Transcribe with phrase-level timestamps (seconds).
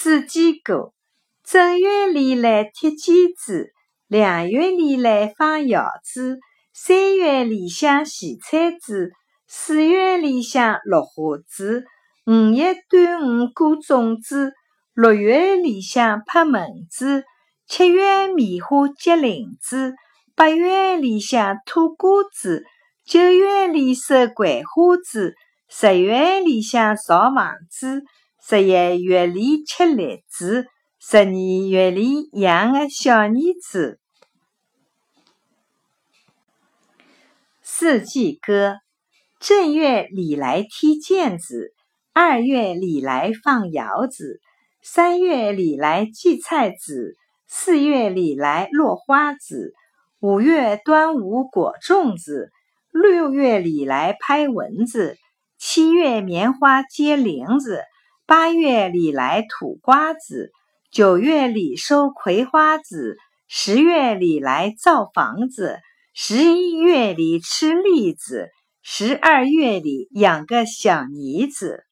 [0.00, 0.92] 四季歌：
[1.42, 3.72] 正月里来踢毽子，
[4.06, 6.38] 两月里来放窑子，
[6.72, 9.10] 三月里向洗菜子，
[9.48, 11.84] 四月里向落花子，
[12.26, 14.52] 五月端午过粽子，
[14.94, 17.24] 六月里向拍蚊子，
[17.66, 19.96] 七月棉花结林子，
[20.36, 22.62] 八月里向吐瓜子，
[23.04, 25.34] 九月里收槐花子。
[25.70, 28.02] 十月里向造房子，
[28.40, 30.66] 十一月里吃栗子，
[30.98, 33.98] 十二月里养个小儿子。
[37.62, 38.78] 四季歌：
[39.38, 41.74] 正月里来踢毽子，
[42.12, 44.40] 二月里来放窑子，
[44.82, 49.74] 三月里来荠菜籽，四月里来落花子，
[50.20, 52.50] 五月端午裹粽子，
[52.92, 55.18] 六月里来拍蚊子。
[55.58, 57.82] 七月棉花结铃子，
[58.28, 60.52] 八月里来吐瓜子，
[60.92, 65.78] 九月里收葵花籽，十月里来造房子，
[66.12, 68.50] 十一月里吃栗子，
[68.82, 71.87] 十二月里养个小妮子。